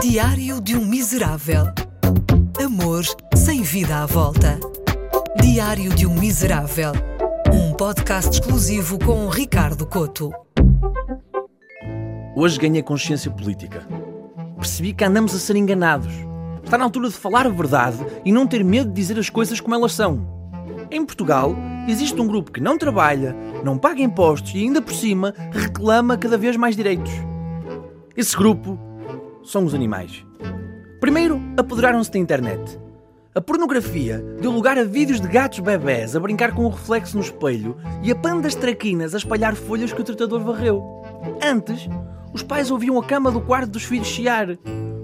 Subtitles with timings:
[0.00, 1.64] Diário de um Miserável.
[2.62, 3.02] Amor
[3.34, 4.60] sem vida à volta.
[5.40, 6.92] Diário de um Miserável.
[7.50, 10.30] Um podcast exclusivo com Ricardo Coto.
[12.36, 13.88] Hoje ganhei consciência política.
[14.56, 16.12] Percebi que andamos a ser enganados.
[16.62, 19.60] Está na altura de falar a verdade e não ter medo de dizer as coisas
[19.60, 20.26] como elas são.
[20.90, 21.56] Em Portugal,
[21.88, 23.34] existe um grupo que não trabalha,
[23.64, 27.12] não paga impostos e ainda por cima reclama cada vez mais direitos.
[28.14, 28.78] Esse grupo
[29.46, 30.24] são os animais.
[31.00, 32.78] Primeiro, apoderaram-se da internet.
[33.34, 37.22] A pornografia deu lugar a vídeos de gatos bebés a brincar com o reflexo no
[37.22, 40.82] espelho e a pandas traquinas a espalhar folhas que o tratador varreu.
[41.42, 41.88] Antes,
[42.32, 44.48] os pais ouviam a cama do quarto dos filhos chiar.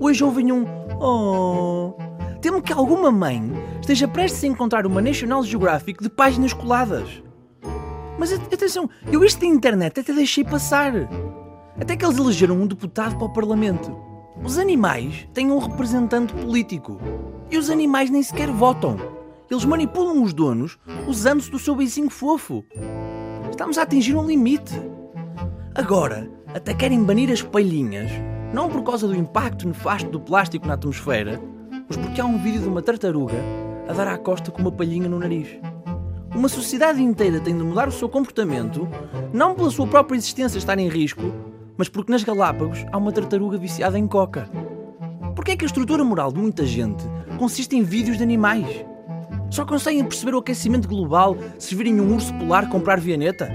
[0.00, 0.64] Hoje ouvem um
[1.00, 1.94] Oh.
[2.40, 3.42] Temo que alguma mãe
[3.80, 7.22] esteja prestes a encontrar uma National Geographic de páginas coladas.
[8.18, 10.92] Mas atenção, eu isto da internet até deixei passar.
[11.78, 14.15] Até que eles elegeram um deputado para o Parlamento.
[14.46, 17.00] Os animais têm um representante político.
[17.50, 18.96] E os animais nem sequer votam.
[19.50, 22.64] Eles manipulam os donos usando-se do seu beicinho fofo.
[23.50, 24.72] Estamos a atingir um limite.
[25.74, 28.08] Agora, até querem banir as palhinhas,
[28.54, 31.42] não por causa do impacto nefasto do plástico na atmosfera,
[31.88, 33.42] mas porque há um vídeo de uma tartaruga
[33.88, 35.48] a dar à costa com uma palhinha no nariz.
[36.32, 38.86] Uma sociedade inteira tem de mudar o seu comportamento,
[39.32, 41.32] não pela sua própria existência estar em risco,
[41.76, 44.48] mas porque nas Galápagos há uma tartaruga viciada em coca.
[45.34, 47.04] Porquê é que a estrutura moral de muita gente
[47.38, 48.84] consiste em vídeos de animais?
[49.50, 53.48] Só conseguem perceber o aquecimento global se virem um urso polar comprar vianeta?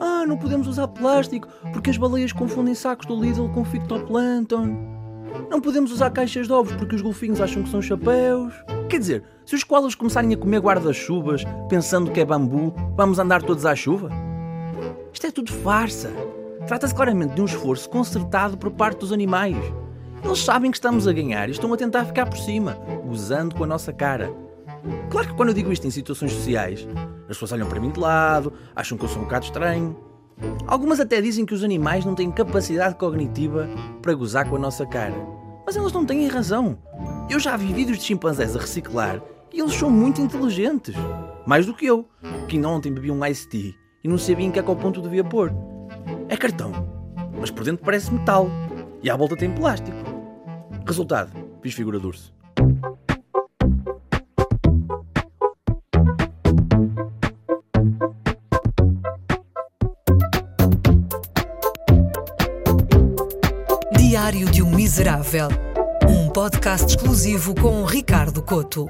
[0.00, 4.98] Ah, não podemos usar plástico porque as baleias confundem sacos do Lidl com fitoplâncton.
[5.50, 8.54] Não podemos usar caixas de ovos porque os golfinhos acham que são chapéus.
[8.88, 13.42] Quer dizer, se os koalas começarem a comer guarda-chuvas pensando que é bambu, vamos andar
[13.42, 14.10] todos à chuva?
[15.12, 16.10] Isto é tudo farsa.
[16.68, 19.56] Trata-se claramente de um esforço concertado por parte dos animais.
[20.22, 22.74] Eles sabem que estamos a ganhar e estão a tentar ficar por cima,
[23.06, 24.30] gozando com a nossa cara.
[25.08, 26.86] Claro que quando eu digo isto em situações sociais,
[27.22, 29.96] as pessoas olham para mim de lado, acham que eu sou um bocado estranho.
[30.66, 33.66] Algumas até dizem que os animais não têm capacidade cognitiva
[34.02, 35.14] para gozar com a nossa cara.
[35.64, 36.76] Mas eles não têm razão.
[37.30, 40.94] Eu já vi vídeos de chimpanzés a reciclar e eles são muito inteligentes.
[41.46, 42.06] Mais do que eu,
[42.46, 44.76] que ainda ontem bebi um iced tea e não sabia em que é que ao
[44.76, 45.50] ponto devia pôr.
[46.28, 46.72] É cartão,
[47.40, 48.48] mas por dentro parece metal
[49.02, 49.96] e à volta tem plástico.
[50.86, 51.30] Resultado:
[51.62, 51.98] fiz figura.
[63.96, 65.48] Diário de um Miserável.
[66.08, 68.86] Um podcast exclusivo com Ricardo Coto.